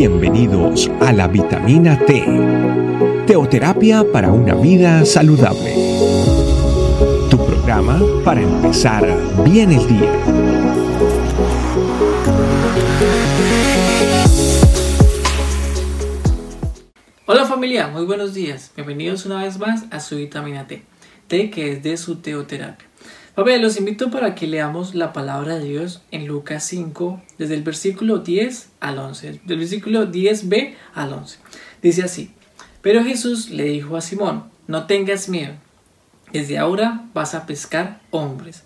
[0.00, 2.24] Bienvenidos a la vitamina T,
[3.26, 5.74] teoterapia para una vida saludable.
[7.28, 9.06] Tu programa para empezar
[9.44, 10.10] bien el día.
[17.26, 18.72] Hola familia, muy buenos días.
[18.74, 20.82] Bienvenidos una vez más a su vitamina T,
[21.26, 22.89] T que es de su teoterapia.
[23.34, 27.62] Familia, los invito para que leamos la palabra de Dios en Lucas 5, desde el
[27.62, 31.38] versículo 10 al 11, del versículo 10b al 11.
[31.80, 32.32] Dice así,
[32.82, 35.54] pero Jesús le dijo a Simón, no tengas miedo,
[36.32, 38.64] desde ahora vas a pescar hombres.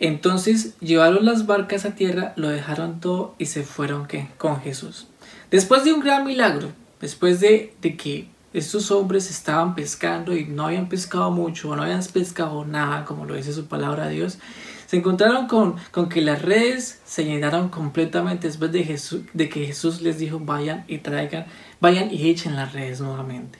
[0.00, 5.06] Entonces llevaron las barcas a tierra, lo dejaron todo y se fueron con Jesús.
[5.50, 10.66] Después de un gran milagro, después de, de que estos hombres estaban pescando y no
[10.66, 14.38] habían pescado mucho, no habían pescado nada, como lo dice su palabra Dios,
[14.86, 20.18] se encontraron con, con que las redes se llenaron completamente después de, que Jesús les
[20.18, 21.46] dijo vayan y traigan,
[21.80, 23.58] vayan y echen las redes nuevamente.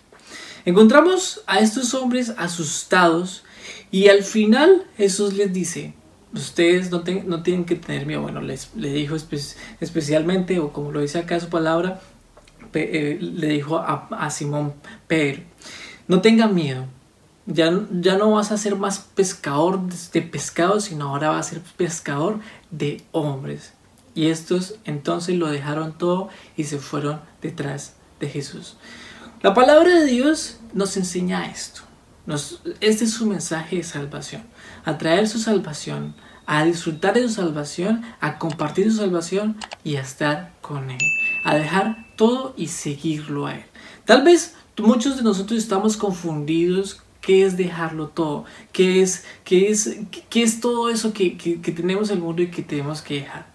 [0.64, 3.44] Encontramos a estos hombres asustados
[3.90, 5.94] y al final Jesús les dice,
[6.32, 8.22] ustedes no, tienen que tener miedo.
[8.22, 9.16] Bueno, les, le dijo
[9.80, 12.00] especialmente, o como lo dice acá su palabra,
[12.74, 14.74] eh, le dijo a, Simón
[15.06, 15.42] Pedro,
[16.08, 16.86] no tengan miedo,
[17.46, 19.80] ya, ya, no vas a ser más pescador
[20.12, 23.74] de pescado, sino ahora vas a ser pescador de hombres.
[24.14, 28.76] Y estos entonces lo dejaron todo y se fueron detrás de Jesús.
[29.42, 31.82] La palabra de Dios nos enseña esto.
[32.26, 34.42] Nos, este es su mensaje de salvación.
[34.84, 36.14] A traer su salvación,
[36.46, 41.00] a disfrutar de su salvación, a compartir su salvación y a estar con Él.
[41.44, 43.64] A dejar todo y seguirlo a Él.
[44.04, 49.98] Tal vez muchos de nosotros estamos confundidos qué es dejarlo todo, qué es, qué es,
[50.28, 53.20] qué es todo eso que, que, que tenemos en el mundo y que tenemos que
[53.20, 53.46] dejar.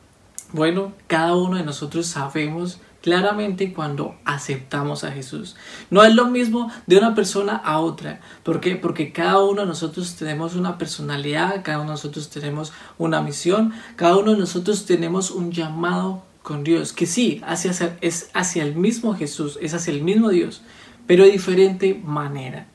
[0.52, 5.56] Bueno, cada uno de nosotros sabemos claramente cuando aceptamos a Jesús.
[5.90, 8.20] No es lo mismo de una persona a otra.
[8.44, 8.76] ¿Por qué?
[8.76, 13.74] Porque cada uno de nosotros tenemos una personalidad, cada uno de nosotros tenemos una misión,
[13.96, 18.76] cada uno de nosotros tenemos un llamado con Dios, que sí, hacia, es hacia el
[18.76, 20.62] mismo Jesús, es hacia el mismo Dios,
[21.06, 22.68] pero de diferente manera.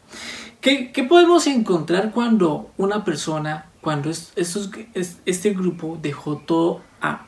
[0.65, 6.81] ¿Qué, podemos encontrar cuando una persona, cuando estos, este grupo dejó todo,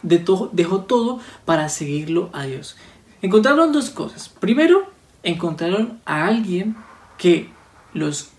[0.03, 2.77] dejó todo para seguirlo a Dios?
[3.21, 4.31] Encontraron dos cosas.
[4.31, 4.91] Primero,
[5.23, 6.77] encontraron a alguien
[7.19, 7.51] que
[7.93, 8.31] los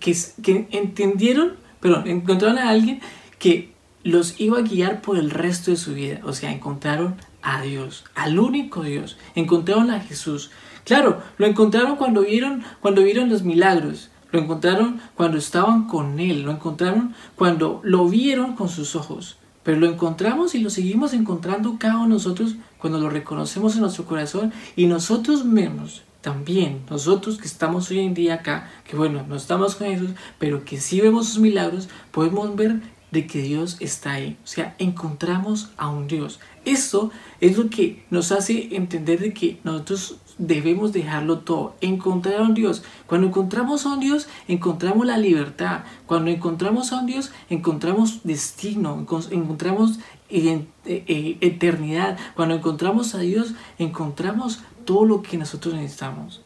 [0.00, 3.00] que, que entendieron, perdón, encontraron a alguien
[3.38, 3.72] que
[4.06, 6.20] los iba a guiar por el resto de su vida.
[6.22, 9.16] O sea, encontraron a Dios, al único Dios.
[9.34, 10.50] Encontraron a Jesús.
[10.84, 14.10] Claro, lo encontraron cuando vieron, cuando vieron los milagros.
[14.30, 16.42] Lo encontraron cuando estaban con Él.
[16.42, 19.38] Lo encontraron cuando lo vieron con sus ojos.
[19.64, 23.80] Pero lo encontramos y lo seguimos encontrando cada uno de nosotros cuando lo reconocemos en
[23.80, 29.24] nuestro corazón y nosotros mismos también, nosotros que estamos hoy en día acá, que bueno,
[29.28, 32.80] no estamos con Jesús, pero que sí vemos sus milagros, podemos ver
[33.10, 34.36] de que Dios está ahí.
[34.44, 36.40] O sea, encontramos a un Dios.
[36.64, 42.42] Esto es lo que nos hace entender de que nosotros debemos dejarlo todo, encontrar a
[42.42, 42.82] un Dios.
[43.06, 45.84] Cuando encontramos a un Dios, encontramos la libertad.
[46.06, 52.18] Cuando encontramos a un Dios, encontramos destino, encontramos eh, eh, eternidad.
[52.34, 56.45] Cuando encontramos a Dios, encontramos todo lo que nosotros necesitamos.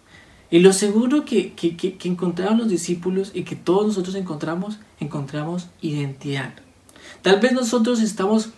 [0.51, 6.55] Y lo seguro que, que, encontraron los discípulos y que todos nosotros encontramos, encontramos identidad.
[7.23, 8.51] Tal vez nosotros estamos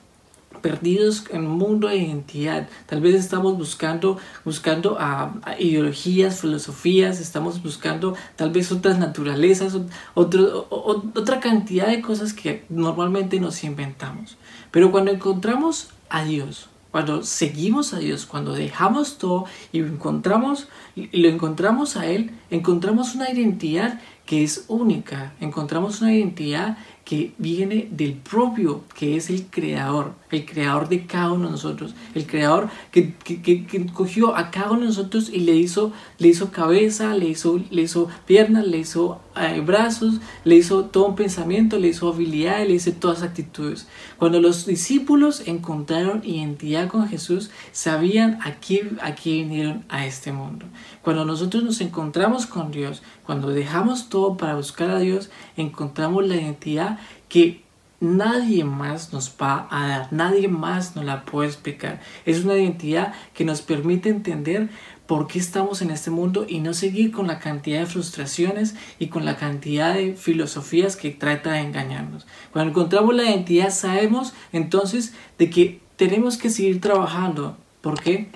[0.62, 2.68] perdidos en un mundo de identidad.
[2.86, 9.76] Tal vez estamos buscando, buscando a, ideologías, filosofías, estamos buscando tal vez otras naturalezas,
[10.14, 14.38] otra cantidad de cosas que normalmente nos inventamos.
[14.70, 20.68] Pero cuando encontramos a Dios, cuando seguimos a Dios, cuando dejamos todo y lo encontramos,
[20.94, 27.88] lo encontramos a Él, encontramos una identidad que es única, encontramos una identidad que viene
[27.90, 32.68] del propio, que es el creador, el creador de cada uno de nosotros, el creador
[32.90, 37.14] que, que, que, cogió a cada uno de nosotros y le hizo, le hizo cabeza,
[37.14, 41.88] le hizo, le hizo piernas, le hizo eh, brazos, le hizo todo un pensamiento, le
[41.88, 43.88] hizo habilidad, le hizo todas actitudes.
[44.18, 50.32] Cuando los discípulos encontraron identidad con Jesús, sabían a qué, a qué vinieron a este
[50.32, 50.66] mundo.
[51.02, 56.36] Cuando nosotros nos encontramos con Dios, cuando dejamos todo para buscar a Dios, encontramos la
[56.36, 56.91] identidad
[57.28, 57.62] que
[58.00, 62.00] nadie más nos va a dar, nadie más nos la puede explicar.
[62.26, 64.68] Es una identidad que nos permite entender
[65.06, 69.08] por qué estamos en este mundo y no seguir con la cantidad de frustraciones y
[69.08, 72.26] con la cantidad de filosofías que trata de engañarnos.
[72.52, 77.56] Cuando encontramos la identidad sabemos entonces de que tenemos que seguir trabajando.
[77.82, 78.30] ¿Por qué?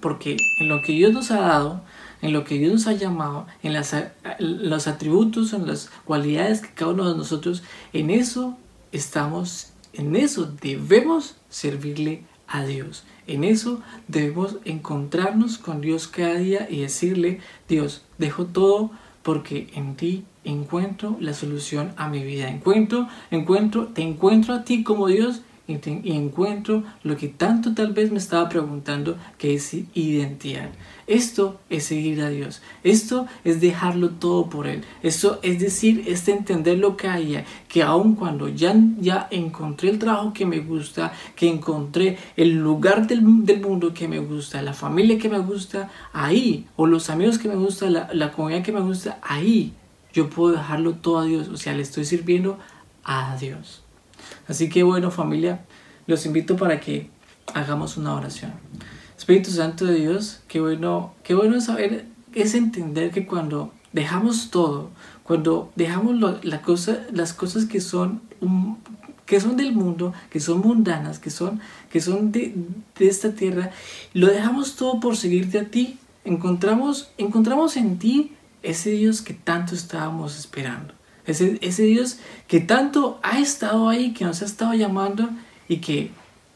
[0.00, 1.80] porque en lo que Dios nos ha dado,
[2.22, 3.94] en lo que Dios nos ha llamado, en las,
[4.38, 8.56] los atributos, en las cualidades que cada uno de nosotros, en eso
[8.92, 13.04] estamos, en eso debemos servirle a Dios.
[13.26, 18.90] En eso debemos encontrarnos con Dios cada día y decirle, Dios, dejo todo
[19.22, 22.48] porque en ti encuentro la solución a mi vida.
[22.48, 28.12] Encuentro, encuentro, te encuentro a ti como Dios y, encuentro lo que tanto tal vez
[28.12, 30.70] me estaba preguntando, que es identidad.
[31.06, 32.62] Esto es seguir a Dios.
[32.84, 34.84] Esto es dejarlo todo por Él.
[35.02, 39.98] Esto es decir, es entender lo que hay, que aun cuando ya, ya encontré el
[39.98, 44.72] trabajo que me gusta, que encontré el lugar del, del mundo que me gusta, la
[44.72, 48.72] familia que me gusta, ahí, o los amigos que me gusta, la, la comunidad que
[48.72, 49.72] me gusta, ahí
[50.12, 51.48] yo puedo dejarlo todo a Dios.
[51.48, 52.58] O sea, le estoy sirviendo
[53.04, 53.82] a Dios.
[54.48, 55.64] Así que bueno familia,
[56.06, 57.10] los invito para que
[57.54, 58.52] hagamos una oración.
[59.16, 64.90] Espíritu Santo de Dios, qué bueno, qué bueno saber, es entender que cuando dejamos todo,
[65.22, 68.20] cuando dejamos las cosas que son,
[69.24, 72.54] que son del mundo, que son mundanas, que son, que son de,
[72.98, 73.70] de, esta tierra,
[74.12, 78.32] lo dejamos todo por seguirte a ti, encontramos, encontramos en ti
[78.62, 80.94] ese Dios que tanto estábamos esperando.
[81.26, 85.28] Ese, ese Dios que tanto ha estado ahí, que nos ha estado llamando
[85.68, 86.10] y que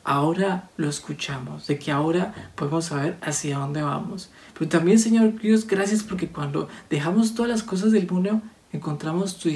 [0.05, 4.31] ahora lo escuchamos, de que ahora podemos saber hacia dónde vamos.
[4.59, 8.41] Pero también, Señor Dios, gracias porque cuando dejamos todas las cosas del mundo,
[8.73, 9.51] encontramos tu,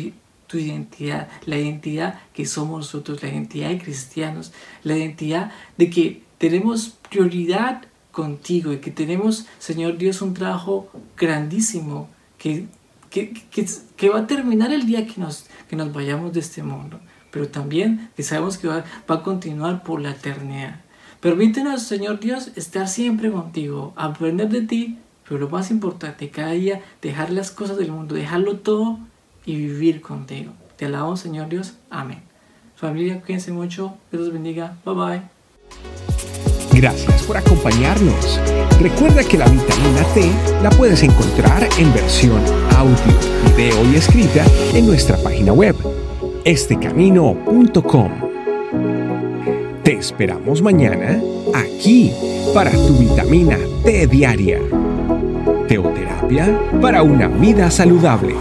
[0.46, 4.52] tu identidad, la identidad que somos nosotros, la identidad de cristianos,
[4.82, 7.82] la identidad de que tenemos prioridad
[8.12, 12.08] contigo y que tenemos, Señor Dios, un trabajo grandísimo
[12.38, 12.66] que
[13.14, 16.98] que, va a terminar el día que nos, que nos vayamos de este mundo,
[17.30, 20.80] pero también que sabemos que va, va a continuar por la eternidad.
[21.20, 26.82] Permítenos, Señor Dios, estar siempre contigo, aprender de ti, pero lo más importante, cada día
[27.00, 28.98] dejar las cosas del mundo, dejarlo todo
[29.46, 30.52] y vivir contigo.
[30.76, 31.74] Te alabo, Señor Dios.
[31.90, 32.22] Amén.
[32.76, 33.96] Familia, cuídense mucho.
[34.10, 34.76] Dios los bendiga.
[34.84, 35.22] Bye bye.
[36.72, 38.40] Gracias por acompañarnos.
[38.80, 40.30] Recuerda que la vitamina T
[40.62, 42.40] la puedes encontrar en versión
[42.76, 42.96] audio,
[43.56, 44.44] video y escrita
[44.74, 45.74] en nuestra página web,
[46.44, 48.10] estecamino.com.
[49.82, 51.20] Te esperamos mañana
[51.54, 52.12] aquí
[52.52, 54.60] para tu vitamina T diaria.
[55.68, 58.34] Teoterapia para una vida saludable.